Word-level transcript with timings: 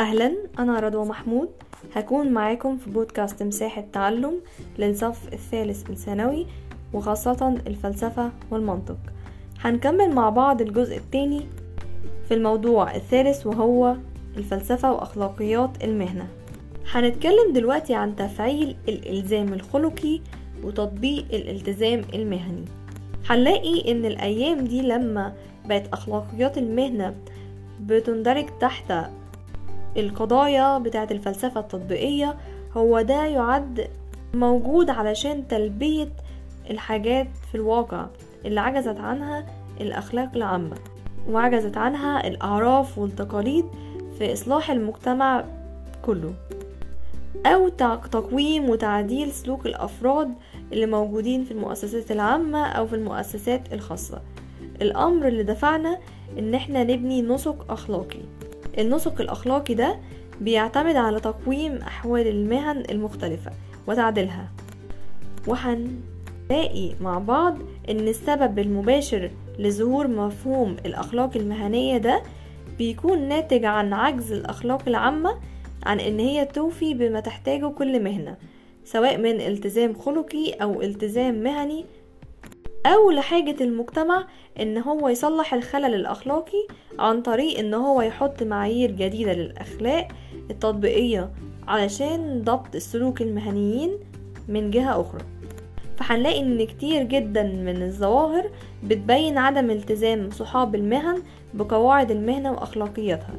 أهلا 0.00 0.36
أنا 0.58 0.80
رضوى 0.80 1.04
محمود. 1.06 1.48
هكون 1.94 2.32
معاكم 2.32 2.76
في 2.76 2.90
بودكاست 2.90 3.42
مساحة 3.42 3.84
تعلم 3.92 4.40
للصف 4.78 5.32
الثالث 5.32 5.90
الثانوي 5.90 6.46
وخاصة 6.92 7.48
الفلسفة 7.66 8.30
والمنطق. 8.50 8.96
هنكمل 9.60 10.14
مع 10.14 10.30
بعض 10.30 10.60
الجزء 10.60 10.96
الثاني 10.96 11.46
في 12.28 12.34
الموضوع 12.34 12.94
الثالث 12.96 13.46
وهو 13.46 13.96
الفلسفة 14.36 14.92
وأخلاقيات 14.92 15.84
المهنة. 15.84 16.28
هنتكلم 16.90 17.52
دلوقتي 17.54 17.94
عن 17.94 18.16
تفعيل 18.16 18.76
الإلزام 18.88 19.52
الخلقي 19.52 20.20
وتطبيق 20.64 21.24
الالتزام 21.32 22.02
المهني. 22.14 22.64
هنلاقي 23.28 23.92
إن 23.92 24.04
الأيام 24.04 24.64
دي 24.64 24.82
لما 24.82 25.32
بقت 25.64 25.88
أخلاقيات 25.92 26.58
المهنة 26.58 27.14
بتندرج 27.80 28.46
تحت 28.60 28.92
القضايا 29.98 30.78
بتاعة 30.78 31.08
الفلسفة 31.10 31.60
التطبيقية 31.60 32.36
هو 32.76 33.00
ده 33.00 33.24
يعد 33.26 33.88
موجود 34.34 34.90
علشان 34.90 35.48
تلبية 35.48 36.08
الحاجات 36.70 37.28
في 37.48 37.54
الواقع 37.54 38.06
اللي 38.44 38.60
عجزت 38.60 39.00
عنها 39.00 39.46
الأخلاق 39.80 40.30
العامة 40.36 40.76
وعجزت 41.30 41.76
عنها 41.76 42.26
الأعراف 42.28 42.98
والتقاليد 42.98 43.64
في 44.18 44.32
إصلاح 44.32 44.70
المجتمع 44.70 45.44
كله 46.04 46.34
أو 47.46 47.68
تقويم 48.12 48.68
وتعديل 48.70 49.32
سلوك 49.32 49.66
الأفراد 49.66 50.34
اللي 50.72 50.86
موجودين 50.86 51.44
في 51.44 51.50
المؤسسات 51.50 52.10
العامة 52.10 52.66
أو 52.66 52.86
في 52.86 52.94
المؤسسات 52.94 53.72
الخاصة. 53.72 54.20
الأمر 54.82 55.28
اللي 55.28 55.42
دفعنا 55.42 55.98
إن 56.38 56.54
إحنا 56.54 56.84
نبني 56.84 57.22
نسق 57.22 57.72
أخلاقي. 57.72 58.20
النسق 58.78 59.20
الأخلاقي 59.20 59.74
ده 59.74 59.96
بيعتمد 60.40 60.96
على 60.96 61.20
تقويم 61.20 61.76
أحوال 61.76 62.26
المهن 62.26 62.84
المختلفة 62.90 63.50
وتعديلها. 63.86 64.48
وهنلاقي 65.46 66.94
مع 67.00 67.18
بعض 67.18 67.58
إن 67.90 68.08
السبب 68.08 68.58
المباشر 68.58 69.30
لظهور 69.58 70.08
مفهوم 70.08 70.76
الأخلاق 70.86 71.36
المهنية 71.36 71.98
ده 71.98 72.22
بيكون 72.78 73.28
ناتج 73.28 73.64
عن 73.64 73.92
عجز 73.92 74.32
الأخلاق 74.32 74.82
العامة 74.88 75.34
عن 75.86 76.00
إن 76.00 76.18
هي 76.18 76.44
توفي 76.44 76.94
بما 76.94 77.20
تحتاجه 77.20 77.68
كل 77.68 78.02
مهنة 78.04 78.36
سواء 78.84 79.16
من 79.18 79.40
التزام 79.40 79.94
خلقي 79.94 80.50
أو 80.52 80.82
التزام 80.82 81.42
مهني 81.42 81.84
أو 82.88 83.10
لحاجة 83.10 83.56
المجتمع 83.60 84.26
إن 84.60 84.78
هو 84.78 85.08
يصلح 85.08 85.54
الخلل 85.54 85.94
الأخلاقي 85.94 86.66
عن 86.98 87.22
طريق 87.22 87.58
إن 87.58 87.74
هو 87.74 88.02
يحط 88.02 88.42
معايير 88.42 88.90
جديدة 88.90 89.32
للأخلاق 89.32 90.08
التطبيقية 90.50 91.30
علشان 91.68 92.42
ضبط 92.44 92.74
السلوك 92.74 93.22
المهنيين 93.22 93.90
من 94.48 94.70
جهة 94.70 95.00
أخرى. 95.00 95.22
فهنلاقي 95.96 96.40
إن 96.40 96.66
كتير 96.66 97.02
جدا 97.02 97.42
من 97.42 97.82
الظواهر 97.82 98.50
بتبين 98.84 99.38
عدم 99.38 99.70
التزام 99.70 100.30
صحاب 100.30 100.74
المهن 100.74 101.22
بقواعد 101.54 102.10
المهنة 102.10 102.52
وأخلاقياتها. 102.52 103.34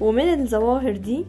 ومن 0.00 0.40
الظواهر 0.40 0.96
دي 0.96 1.26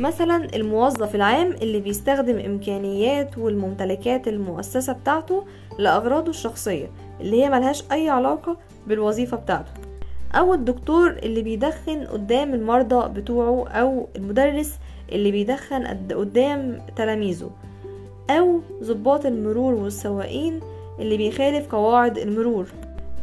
مثلا 0.00 0.56
الموظف 0.56 1.14
العام 1.14 1.52
اللي 1.52 1.80
بيستخدم 1.80 2.38
إمكانيات 2.38 3.38
والممتلكات 3.38 4.28
المؤسسة 4.28 4.92
بتاعته 4.92 5.44
لأغراضه 5.78 6.30
الشخصية 6.30 6.90
اللي 7.20 7.42
هي 7.42 7.50
ملهاش 7.50 7.84
أي 7.92 8.08
علاقة 8.08 8.56
بالوظيفة 8.86 9.36
بتاعته. 9.36 9.70
أو 10.34 10.54
الدكتور 10.54 11.10
اللي 11.10 11.42
بيدخن 11.42 12.04
قدام 12.04 12.54
المرضى 12.54 13.20
بتوعه 13.20 13.68
أو 13.68 14.08
المدرس 14.16 14.78
اللي 15.12 15.30
بيدخن 15.30 15.86
قدام 16.12 16.78
تلاميذه. 16.96 17.50
أو 18.30 18.60
ضباط 18.82 19.26
المرور 19.26 19.74
والسواقين 19.74 20.60
اللي 20.98 21.16
بيخالف 21.16 21.66
قواعد 21.74 22.18
المرور. 22.18 22.66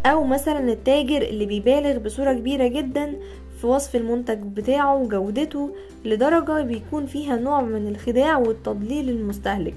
أو 0.05 0.23
مثلا 0.23 0.71
التاجر 0.71 1.21
اللي 1.21 1.45
بيبالغ 1.45 1.97
بصورة 1.97 2.33
كبيرة 2.33 2.67
جدا 2.67 3.15
في 3.61 3.67
وصف 3.67 3.95
المنتج 3.95 4.37
بتاعه 4.37 4.95
وجودته 4.95 5.69
لدرجة 6.05 6.61
بيكون 6.61 7.05
فيها 7.05 7.35
نوع 7.35 7.61
من 7.61 7.87
الخداع 7.87 8.37
والتضليل 8.37 9.05
للمستهلك 9.05 9.75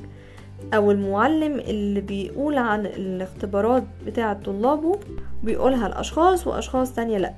أو 0.74 0.90
المعلم 0.90 1.58
اللي 1.58 2.00
بيقول 2.00 2.58
عن 2.58 2.86
الاختبارات 2.86 3.84
بتاعة 4.06 4.42
طلابه 4.44 4.98
بيقولها 5.42 5.88
لأشخاص 5.88 6.46
وأشخاص 6.46 6.92
تانية 6.94 7.18
لأ 7.18 7.32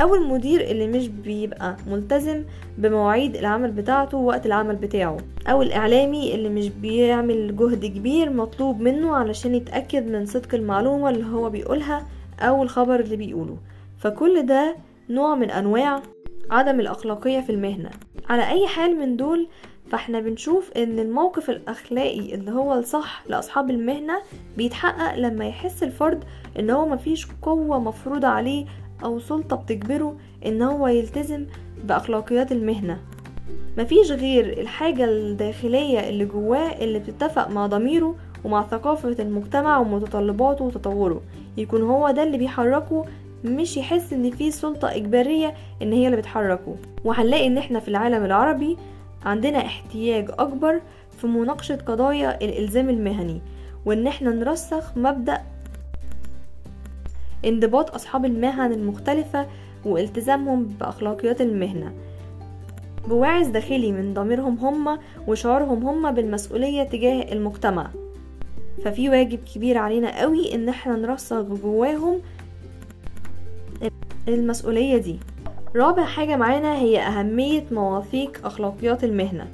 أو 0.00 0.14
المدير 0.14 0.60
اللي 0.60 0.86
مش 0.86 1.08
بيبقى 1.08 1.76
ملتزم 1.90 2.42
بمواعيد 2.78 3.36
العمل 3.36 3.70
بتاعته 3.70 4.18
وقت 4.18 4.46
العمل 4.46 4.76
بتاعه 4.76 5.16
أو 5.48 5.62
الإعلامي 5.62 6.34
اللي 6.34 6.48
مش 6.48 6.68
بيعمل 6.68 7.56
جهد 7.56 7.86
كبير 7.86 8.30
مطلوب 8.30 8.80
منه 8.80 9.16
علشان 9.16 9.54
يتأكد 9.54 10.10
من 10.10 10.26
صدق 10.26 10.54
المعلومة 10.54 11.10
اللي 11.10 11.26
هو 11.26 11.50
بيقولها 11.50 12.06
أو 12.40 12.62
الخبر 12.62 13.00
اللي 13.00 13.16
بيقوله 13.16 13.56
فكل 13.98 14.46
ده 14.46 14.76
نوع 15.10 15.34
من 15.34 15.50
أنواع 15.50 16.02
عدم 16.50 16.80
الأخلاقية 16.80 17.40
في 17.40 17.50
المهنة. 17.52 17.90
على 18.28 18.50
أي 18.50 18.66
حال 18.66 18.98
من 18.98 19.16
دول 19.16 19.48
فإحنا 19.90 20.20
بنشوف 20.20 20.72
إن 20.76 20.98
الموقف 20.98 21.50
الأخلاقي 21.50 22.34
اللي 22.34 22.50
هو 22.50 22.74
الصح 22.74 23.24
لأصحاب 23.28 23.70
المهنة 23.70 24.22
بيتحقق 24.56 25.14
لما 25.14 25.46
يحس 25.48 25.82
الفرد 25.82 26.24
إن 26.58 26.70
هو 26.70 26.88
مفيش 26.88 27.26
قوة 27.42 27.78
مفروضة 27.80 28.28
عليه 28.28 28.66
أو 29.04 29.18
سلطة 29.18 29.56
بتجبره 29.56 30.16
إن 30.46 30.62
هو 30.62 30.88
يلتزم 30.88 31.46
بأخلاقيات 31.84 32.52
المهنة. 32.52 33.00
مفيش 33.78 34.12
غير 34.12 34.60
الحاجة 34.60 35.04
الداخلية 35.04 36.08
اللي 36.08 36.24
جواه 36.24 36.84
اللي 36.84 36.98
بتتفق 36.98 37.48
مع 37.48 37.66
ضميره 37.66 38.16
ومع 38.44 38.62
ثقافة 38.62 39.16
المجتمع 39.18 39.78
ومتطلباته 39.78 40.64
وتطوره. 40.64 41.22
يكون 41.56 41.82
هو 41.82 42.10
ده 42.10 42.22
اللي 42.22 42.38
بيحركه 42.38 43.04
مش 43.44 43.76
يحس 43.76 44.12
إن 44.12 44.30
في 44.30 44.50
سلطة 44.50 44.94
إجبارية 44.94 45.54
إن 45.82 45.92
هي 45.92 46.06
اللي 46.06 46.16
بتحركه. 46.16 46.76
وهنلاقي 47.04 47.46
إن 47.46 47.58
إحنا 47.58 47.80
في 47.80 47.88
العالم 47.88 48.24
العربي 48.24 48.76
عندنا 49.24 49.58
احتياج 49.58 50.30
أكبر 50.38 50.80
في 51.18 51.26
مناقشة 51.26 51.76
قضايا 51.76 52.44
الإلزام 52.44 52.88
المهني 52.90 53.40
وإن 53.86 54.06
إحنا 54.06 54.30
نرسخ 54.30 54.96
مبدأ 54.96 55.42
انضباط 57.44 57.94
أصحاب 57.94 58.24
المهن 58.24 58.72
المختلفة 58.72 59.46
والتزامهم 59.84 60.64
بأخلاقيات 60.64 61.40
المهنة. 61.40 61.92
بواعث 63.08 63.46
داخلي 63.46 63.92
من 63.92 64.14
ضميرهم 64.14 64.58
هم 64.58 64.98
وشعورهم 65.26 65.86
هم 65.86 66.10
بالمسؤولية 66.14 66.82
تجاه 66.82 67.32
المجتمع. 67.32 67.90
ففي 68.84 69.08
واجب 69.08 69.38
كبير 69.54 69.78
علينا 69.78 70.20
قوي 70.20 70.54
إن 70.54 70.68
إحنا 70.68 70.96
نرسخ 70.96 71.42
جواهم 71.42 72.20
المسؤولية 74.28 74.96
دي. 74.96 75.18
رابع 75.76 76.04
حاجة 76.04 76.36
معانا 76.36 76.74
هي 76.78 76.98
أهمية 77.00 77.64
مواثيق 77.70 78.46
أخلاقيات 78.46 79.04
المهنة. 79.04 79.46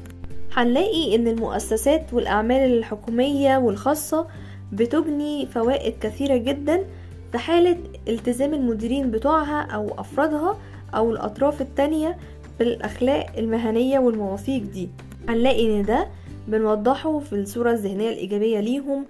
هنلاقي 0.53 1.15
إن 1.17 1.29
المؤسسات 1.29 2.13
والأعمال 2.15 2.79
الحكومية 2.79 3.57
والخاصة 3.59 4.27
بتبني 4.73 5.47
فوائد 5.47 5.95
كثيرة 6.01 6.37
جدا 6.37 6.85
في 7.33 7.39
حالة 7.39 7.77
التزام 8.09 8.55
المديرين 8.55 9.11
بتوعها 9.11 9.61
أو 9.63 9.89
أفرادها 9.99 10.59
أو 10.95 11.11
الأطراف 11.11 11.61
التانية 11.61 12.17
بالأخلاق 12.59 13.27
المهنية 13.39 13.99
والمواثيق 13.99 14.63
دي. 14.63 14.89
هنلاقي 15.29 15.67
إن 15.81 15.83
ده 15.83 16.07
بنوضحه 16.49 17.19
في 17.19 17.33
الصورة 17.33 17.71
الذهنية 17.73 18.09
الإيجابية 18.11 18.61
ليهم 18.61 19.05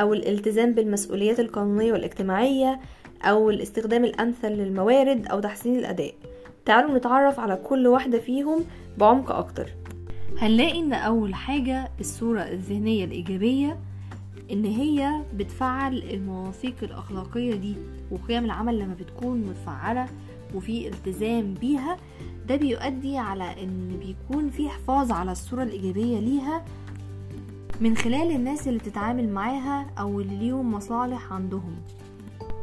أو 0.00 0.12
الالتزام 0.14 0.72
بالمسؤوليات 0.72 1.40
القانونية 1.40 1.92
والاجتماعية 1.92 2.80
أو 3.24 3.50
الاستخدام 3.50 4.04
الأمثل 4.04 4.48
للموارد 4.48 5.26
أو 5.26 5.40
تحسين 5.40 5.78
الأداء. 5.78 6.14
تعالوا 6.64 6.98
نتعرف 6.98 7.40
على 7.40 7.56
كل 7.56 7.86
واحدة 7.86 8.18
فيهم 8.18 8.64
بعمق 8.98 9.32
أكتر. 9.32 9.68
هنلاقي 10.38 10.80
إن 10.80 10.92
أول 10.92 11.34
حاجة 11.34 11.90
الصورة 12.00 12.40
الذهنية 12.40 13.04
الإيجابية 13.04 13.78
إن 14.52 14.64
هي 14.64 15.20
بتفعل 15.36 15.98
المواثيق 15.98 16.74
الأخلاقية 16.82 17.54
دي 17.54 17.74
وقيم 18.10 18.44
العمل 18.44 18.78
لما 18.78 18.94
بتكون 18.94 19.38
متفعلة 19.40 20.06
وفي 20.54 20.88
التزام 20.88 21.54
بيها. 21.54 21.96
ده 22.48 22.56
بيؤدي 22.56 23.18
على 23.18 23.62
إن 23.62 23.96
بيكون 24.00 24.50
في 24.50 24.68
حفاظ 24.68 25.12
على 25.12 25.32
الصورة 25.32 25.62
الإيجابية 25.62 26.18
ليها 26.18 26.64
من 27.80 27.96
خلال 27.96 28.30
الناس 28.30 28.68
اللي 28.68 28.78
بتتعامل 28.78 29.28
معاها 29.28 29.86
أو 29.98 30.20
اللي 30.20 30.36
ليهم 30.36 30.74
مصالح 30.74 31.32
عندهم. 31.32 31.76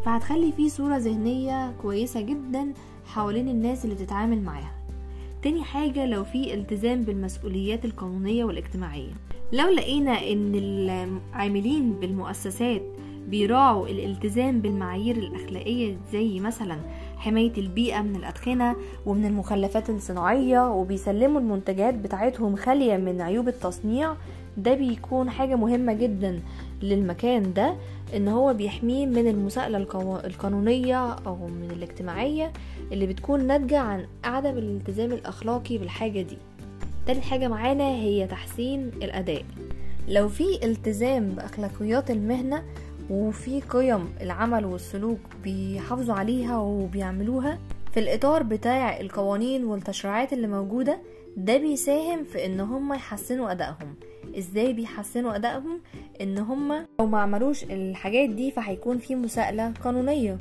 فهتخلي 0.05 0.51
فيه 0.51 0.69
صورة 0.69 0.97
ذهنية 0.97 1.71
كويسة 1.81 2.21
جدا 2.21 2.73
حوالين 3.05 3.49
الناس 3.49 3.85
اللي 3.85 3.95
بتتعامل 3.95 4.41
معاها. 4.41 4.71
تاني 5.41 5.63
حاجة 5.63 6.05
لو 6.05 6.23
في 6.23 6.53
التزام 6.53 7.03
بالمسؤوليات 7.03 7.85
القانونية 7.85 8.43
والاجتماعية. 8.43 9.11
لو 9.53 9.67
لقينا 9.69 10.11
إن 10.31 10.55
العاملين 10.55 11.93
بالمؤسسات 11.93 12.81
بيراعوا 13.27 13.87
الالتزام 13.87 14.61
بالمعايير 14.61 15.17
الأخلاقية 15.17 15.97
زي 16.13 16.39
مثلا 16.39 16.77
حماية 17.17 17.53
البيئة 17.57 18.01
من 18.01 18.15
الأدخنة 18.15 18.75
ومن 19.05 19.25
المخلفات 19.25 19.89
الصناعية 19.89 20.71
وبيسلموا 20.71 21.39
المنتجات 21.39 21.93
بتاعتهم 21.93 22.55
خالية 22.55 22.97
من 22.97 23.21
عيوب 23.21 23.47
التصنيع 23.47 24.15
ده 24.57 24.73
بيكون 24.73 25.29
حاجة 25.29 25.55
مهمة 25.55 25.93
جدا. 25.93 26.39
للمكان 26.81 27.53
ده 27.53 27.75
إن 28.15 28.27
هو 28.27 28.53
بيحميه 28.53 29.05
من 29.05 29.27
المساءلة 29.27 29.77
القانونية 30.25 31.13
أو 31.13 31.35
من 31.47 31.71
الاجتماعية 31.71 32.53
اللي 32.91 33.07
بتكون 33.07 33.47
ناتجة 33.47 33.79
عن 33.79 34.07
عدم 34.23 34.57
الالتزام 34.57 35.11
الأخلاقي 35.11 35.77
بالحاجة 35.77 36.21
دي. 36.21 36.37
تالت 37.07 37.23
حاجة 37.23 37.47
معانا 37.47 37.83
هي 37.89 38.27
تحسين 38.27 38.79
الأداء. 38.87 39.43
لو 40.07 40.27
في 40.27 40.65
التزام 40.65 41.29
بأخلاقيات 41.29 42.11
المهنة 42.11 42.63
وفي 43.09 43.61
قيم 43.61 44.09
العمل 44.21 44.65
والسلوك 44.65 45.19
بيحافظوا 45.43 46.15
عليها 46.15 46.57
وبيعملوها 46.57 47.59
في 47.93 47.99
الإطار 47.99 48.43
بتاع 48.43 48.99
القوانين 48.99 49.63
والتشريعات 49.63 50.33
اللي 50.33 50.47
موجودة 50.47 50.99
ده 51.37 51.57
بيساهم 51.57 52.23
في 52.23 52.45
إن 52.45 52.59
هم 52.59 52.93
يحسنوا 52.93 53.51
أدائهم. 53.51 53.95
إزاي 54.39 54.74
بيحسنوا 54.74 55.36
أدائهم 55.36 55.80
إن 56.21 56.38
هم 56.38 56.86
لو 57.00 57.06
ما 57.06 57.19
عملوش 57.19 57.63
الحاجات 57.63 58.30
دي 58.30 58.51
فهيكون 58.51 58.97
في 58.97 59.15
مساءلة 59.15 59.71
قانونية. 59.71 60.38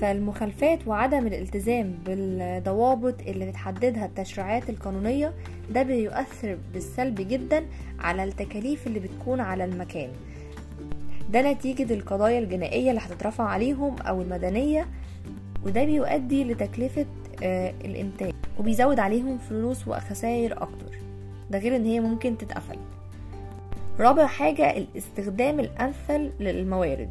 فالمخالفات 0.00 0.88
وعدم 0.88 1.26
الالتزام 1.26 1.94
بالضوابط 2.06 3.14
اللي 3.26 3.46
بتحددها 3.46 4.06
التشريعات 4.06 4.70
القانونية 4.70 5.34
ده 5.70 5.82
بيؤثر 5.82 6.58
بالسلب 6.74 7.14
جدا 7.14 7.66
على 7.98 8.24
التكاليف 8.24 8.86
اللي 8.86 9.00
بتكون 9.00 9.40
على 9.40 9.64
المكان. 9.64 10.10
ده 11.32 11.52
نتيجة 11.52 11.94
القضايا 11.94 12.38
الجنائية 12.38 12.90
اللي 12.90 13.00
هتترفع 13.00 13.44
عليهم 13.44 13.96
أو 13.98 14.22
المدنية 14.22 14.86
وده 15.66 15.84
بيؤدي 15.84 16.44
لتكلفة 16.44 17.06
آه 17.42 17.74
الإنتاج 17.84 18.32
وبيزود 18.58 18.98
عليهم 18.98 19.38
فلوس 19.38 19.88
وخسائر 19.88 20.52
أكتر. 20.62 20.98
ده 21.50 21.58
غير 21.58 21.76
إن 21.76 21.84
هي 21.84 22.00
ممكن 22.00 22.38
تتقفل. 22.38 22.78
رابع 24.00 24.26
حاجة 24.26 24.76
الاستخدام 24.76 25.60
الأمثل 25.60 26.30
للموارد. 26.40 27.10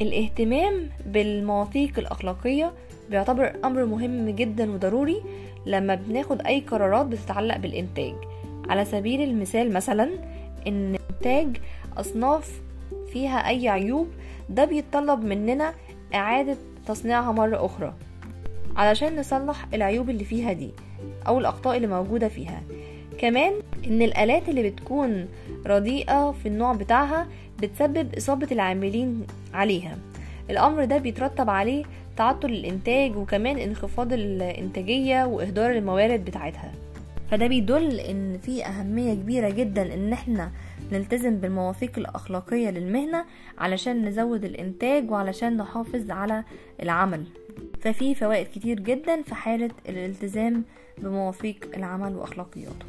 الاهتمام 0.00 0.88
بالمواثيق 1.06 1.98
الأخلاقية 1.98 2.72
بيعتبر 3.10 3.52
أمر 3.64 3.84
مهم 3.84 4.30
جدا 4.30 4.70
وضروري 4.70 5.22
لما 5.66 5.94
بناخد 5.94 6.40
أي 6.46 6.60
قرارات 6.60 7.06
بتتعلق 7.06 7.56
بالإنتاج. 7.56 8.14
على 8.68 8.84
سبيل 8.84 9.22
المثال 9.22 9.72
مثلا 9.72 10.10
إن 10.66 10.96
إنتاج 11.10 11.56
أصناف 11.96 12.60
فيها 13.12 13.48
أي 13.48 13.68
عيوب 13.68 14.08
ده 14.50 14.64
بيتطلب 14.64 15.24
مننا 15.24 15.74
إعادة 16.14 16.56
تصنيعها 16.86 17.32
مرة 17.32 17.66
أخرى. 17.66 17.94
علشان 18.76 19.16
نصلح 19.16 19.66
العيوب 19.74 20.10
اللي 20.10 20.24
فيها 20.24 20.52
دي 20.52 20.70
أو 21.26 21.38
الأخطاء 21.38 21.76
اللي 21.76 21.86
موجودة 21.86 22.28
فيها. 22.28 22.62
كمان 23.18 23.52
إن 23.86 24.02
الآلات 24.02 24.48
اللي 24.48 24.70
بتكون 24.70 25.28
رديئة 25.66 26.32
في 26.42 26.48
النوع 26.48 26.72
بتاعها 26.72 27.26
بتسبب 27.62 28.14
إصابة 28.14 28.48
العاملين 28.52 29.26
عليها. 29.54 29.98
الأمر 30.50 30.84
ده 30.84 30.98
بيترتب 30.98 31.50
عليه 31.50 31.84
تعطل 32.16 32.48
الإنتاج 32.50 33.16
وكمان 33.16 33.58
انخفاض 33.58 34.12
الإنتاجية 34.12 35.24
وإهدار 35.24 35.70
الموارد 35.72 36.24
بتاعتها. 36.24 36.72
فده 37.30 37.46
بيدل 37.46 38.00
إن 38.00 38.38
في 38.38 38.64
أهمية 38.66 39.14
كبيرة 39.14 39.50
جدا 39.50 39.94
إن 39.94 40.12
إحنا 40.12 40.50
نلتزم 40.92 41.36
بالمواثيق 41.36 41.98
الأخلاقية 41.98 42.70
للمهنة 42.70 43.24
علشان 43.58 44.04
نزود 44.04 44.44
الإنتاج 44.44 45.10
وعلشان 45.10 45.56
نحافظ 45.56 46.10
على 46.10 46.44
العمل. 46.82 47.24
ففي 47.80 48.14
فوائد 48.14 48.46
كتير 48.46 48.80
جدا 48.80 49.22
في 49.22 49.34
حالة 49.34 49.70
الالتزام 49.88 50.64
بمواثيق 50.98 51.70
العمل 51.76 52.16
وأخلاقياته. 52.16 52.86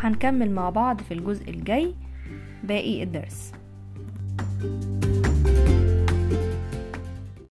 هنكمل 0.00 0.50
مع 0.50 0.70
بعض 0.70 1.00
في 1.00 1.14
الجزء 1.14 1.50
الجاي. 1.50 1.94
باقي 2.64 3.02
الدرس. 3.02 3.52
thank 4.62 4.84
you 4.84 4.91